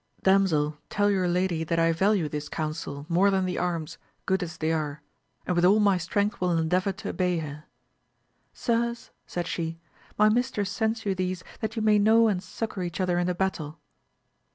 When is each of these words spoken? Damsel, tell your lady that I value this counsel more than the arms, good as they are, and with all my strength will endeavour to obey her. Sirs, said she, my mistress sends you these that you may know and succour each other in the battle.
Damsel, 0.23 0.79
tell 0.89 1.11
your 1.11 1.27
lady 1.27 1.63
that 1.63 1.77
I 1.77 1.91
value 1.91 2.27
this 2.27 2.49
counsel 2.49 3.05
more 3.07 3.29
than 3.29 3.45
the 3.45 3.59
arms, 3.59 3.99
good 4.25 4.41
as 4.41 4.57
they 4.57 4.71
are, 4.71 5.03
and 5.45 5.55
with 5.55 5.63
all 5.63 5.79
my 5.79 5.99
strength 5.99 6.41
will 6.41 6.57
endeavour 6.57 6.91
to 6.91 7.09
obey 7.09 7.37
her. 7.37 7.65
Sirs, 8.51 9.11
said 9.27 9.45
she, 9.45 9.79
my 10.17 10.27
mistress 10.27 10.71
sends 10.71 11.05
you 11.05 11.13
these 11.13 11.43
that 11.59 11.75
you 11.75 11.83
may 11.83 11.99
know 11.99 12.27
and 12.27 12.41
succour 12.41 12.81
each 12.81 12.99
other 12.99 13.19
in 13.19 13.27
the 13.27 13.35
battle. 13.35 13.77